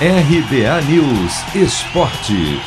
RBA 0.00 0.82
News 0.90 1.54
Esporte. 1.54 2.60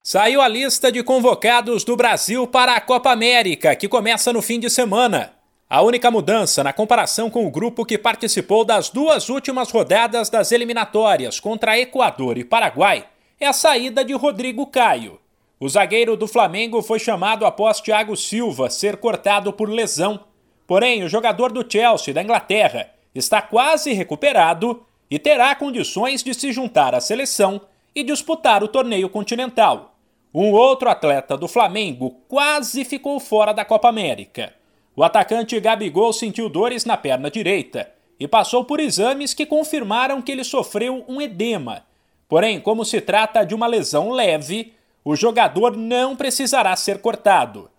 Saiu 0.00 0.40
a 0.40 0.46
lista 0.46 0.92
de 0.92 1.02
convocados 1.02 1.82
do 1.82 1.96
Brasil 1.96 2.46
para 2.46 2.76
a 2.76 2.80
Copa 2.80 3.10
América, 3.10 3.74
que 3.74 3.88
começa 3.88 4.32
no 4.32 4.40
fim 4.40 4.60
de 4.60 4.70
semana. 4.70 5.32
A 5.68 5.82
única 5.82 6.08
mudança 6.08 6.62
na 6.62 6.72
comparação 6.72 7.28
com 7.28 7.44
o 7.44 7.50
grupo 7.50 7.84
que 7.84 7.98
participou 7.98 8.64
das 8.64 8.88
duas 8.88 9.28
últimas 9.28 9.72
rodadas 9.72 10.30
das 10.30 10.52
eliminatórias 10.52 11.40
contra 11.40 11.76
Equador 11.76 12.38
e 12.38 12.44
Paraguai 12.44 13.06
é 13.40 13.48
a 13.48 13.52
saída 13.52 14.04
de 14.04 14.12
Rodrigo 14.12 14.68
Caio. 14.68 15.18
O 15.58 15.68
zagueiro 15.68 16.16
do 16.16 16.28
Flamengo 16.28 16.80
foi 16.80 17.00
chamado 17.00 17.44
após 17.44 17.80
Thiago 17.80 18.16
Silva 18.16 18.70
ser 18.70 18.98
cortado 18.98 19.52
por 19.52 19.68
lesão. 19.68 20.20
Porém, 20.64 21.02
o 21.02 21.08
jogador 21.08 21.50
do 21.50 21.68
Chelsea 21.68 22.14
da 22.14 22.22
Inglaterra 22.22 22.93
está 23.14 23.40
quase 23.40 23.92
recuperado 23.92 24.84
e 25.10 25.18
terá 25.18 25.54
condições 25.54 26.22
de 26.22 26.34
se 26.34 26.52
juntar 26.52 26.94
à 26.94 27.00
seleção 27.00 27.60
e 27.94 28.02
disputar 28.02 28.64
o 28.64 28.68
torneio 28.68 29.08
continental. 29.08 29.94
Um 30.34 30.50
outro 30.50 30.88
atleta 30.90 31.36
do 31.36 31.46
Flamengo 31.46 32.16
quase 32.26 32.84
ficou 32.84 33.20
fora 33.20 33.52
da 33.52 33.64
Copa 33.64 33.88
América. 33.88 34.52
O 34.96 35.04
atacante 35.04 35.58
Gabigol 35.60 36.12
sentiu 36.12 36.48
dores 36.48 36.84
na 36.84 36.96
perna 36.96 37.30
direita 37.30 37.88
e 38.18 38.26
passou 38.26 38.64
por 38.64 38.80
exames 38.80 39.32
que 39.32 39.46
confirmaram 39.46 40.20
que 40.20 40.32
ele 40.32 40.42
sofreu 40.42 41.04
um 41.06 41.20
edema. 41.20 41.84
Porém, 42.28 42.60
como 42.60 42.84
se 42.84 43.00
trata 43.00 43.44
de 43.44 43.54
uma 43.54 43.66
lesão 43.66 44.10
leve, 44.10 44.72
o 45.04 45.14
jogador 45.14 45.76
não 45.76 46.16
precisará 46.16 46.74
ser 46.74 46.98
cortado. 46.98 47.70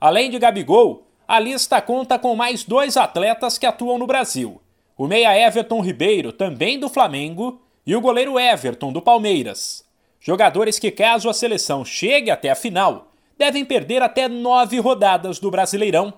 Além 0.00 0.30
de 0.30 0.38
Gabigol, 0.38 1.06
a 1.28 1.38
lista 1.38 1.80
conta 1.80 2.18
com 2.18 2.34
mais 2.34 2.64
dois 2.64 2.96
atletas 2.96 3.58
que 3.58 3.66
atuam 3.66 3.98
no 3.98 4.06
Brasil 4.06 4.60
o 5.00 5.06
meia 5.06 5.34
Everton 5.34 5.80
Ribeiro, 5.80 6.30
também 6.30 6.78
do 6.78 6.86
Flamengo, 6.86 7.62
e 7.86 7.96
o 7.96 8.02
goleiro 8.02 8.38
Everton, 8.38 8.92
do 8.92 9.00
Palmeiras. 9.00 9.82
Jogadores 10.20 10.78
que, 10.78 10.90
caso 10.90 11.30
a 11.30 11.32
seleção 11.32 11.86
chegue 11.86 12.30
até 12.30 12.50
a 12.50 12.54
final, 12.54 13.10
devem 13.38 13.64
perder 13.64 14.02
até 14.02 14.28
nove 14.28 14.78
rodadas 14.78 15.38
do 15.38 15.50
Brasileirão. 15.50 16.12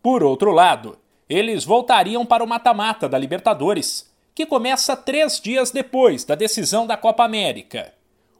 Por 0.00 0.22
outro 0.22 0.52
lado, 0.52 0.96
eles 1.28 1.64
voltariam 1.64 2.24
para 2.24 2.44
o 2.44 2.46
mata-mata 2.46 3.08
da 3.08 3.18
Libertadores, 3.18 4.08
que 4.32 4.46
começa 4.46 4.96
três 4.96 5.40
dias 5.40 5.72
depois 5.72 6.24
da 6.24 6.36
decisão 6.36 6.86
da 6.86 6.96
Copa 6.96 7.24
América. 7.24 7.92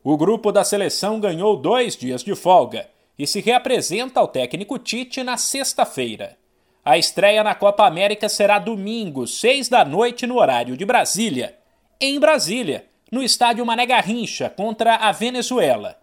O 0.05 0.17
grupo 0.17 0.53
da 0.53 0.63
seleção 0.63 1.19
ganhou 1.19 1.57
dois 1.57 1.97
dias 1.97 2.23
de 2.23 2.37
folga 2.37 2.89
e 3.19 3.27
se 3.27 3.41
reapresenta 3.41 4.21
ao 4.21 4.29
técnico 4.29 4.79
Tite 4.79 5.25
na 5.25 5.37
sexta-feira. 5.37 6.39
A 6.83 6.97
estreia 6.97 7.45
na 7.45 7.55
Copa 7.55 7.87
América 7.87 8.29
será 8.29 8.59
domingo, 8.59 9.27
6 9.27 9.69
da 9.69 9.85
noite, 9.85 10.27
no 10.27 10.39
horário 10.39 10.77
de 10.79 10.85
Brasília. 10.87 11.57
Em 12.01 12.19
Brasília, 12.19 12.87
no 13.13 13.23
estádio 13.23 13.67
Mané 13.67 13.85
Garrincha, 13.85 14.49
contra 14.49 14.97
a 14.97 15.13
Venezuela. 15.13 15.99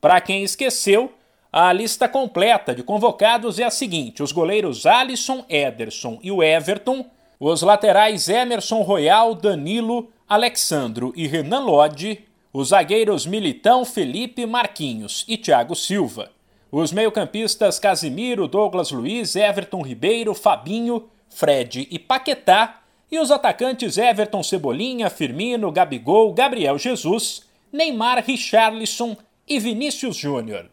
Para 0.00 0.20
quem 0.20 0.44
esqueceu, 0.44 1.12
a 1.52 1.72
lista 1.72 2.08
completa 2.08 2.72
de 2.72 2.84
convocados 2.84 3.58
é 3.58 3.64
a 3.64 3.70
seguinte: 3.70 4.22
os 4.22 4.30
goleiros 4.30 4.86
Alisson, 4.86 5.44
Ederson 5.48 6.20
e 6.22 6.30
o 6.30 6.40
Everton, 6.40 7.04
os 7.40 7.62
laterais 7.62 8.28
Emerson 8.28 8.82
Royal, 8.82 9.34
Danilo, 9.34 10.12
Alexandro 10.28 11.12
e 11.16 11.26
Renan 11.26 11.64
Lodge, 11.64 12.24
os 12.52 12.68
zagueiros 12.68 13.26
Militão, 13.26 13.84
Felipe, 13.84 14.46
Marquinhos 14.46 15.24
e 15.26 15.36
Thiago 15.36 15.74
Silva. 15.74 16.30
Os 16.74 16.90
meio-campistas 16.90 17.78
Casimiro, 17.78 18.48
Douglas 18.48 18.90
Luiz, 18.90 19.36
Everton 19.36 19.82
Ribeiro, 19.82 20.32
Fabinho, 20.32 21.06
Fred 21.28 21.86
e 21.90 21.98
Paquetá, 21.98 22.80
e 23.10 23.18
os 23.18 23.30
atacantes 23.30 23.98
Everton 23.98 24.42
Cebolinha, 24.42 25.10
Firmino, 25.10 25.70
Gabigol, 25.70 26.32
Gabriel 26.32 26.78
Jesus, 26.78 27.46
Neymar, 27.70 28.24
Richarlison 28.24 29.14
e 29.46 29.58
Vinícius 29.58 30.16
Júnior. 30.16 30.70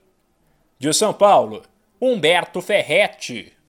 De 0.80 0.93
São 0.93 1.11
Paulo, 1.11 1.64
Humberto 1.99 2.61
Ferretti. 2.61 3.52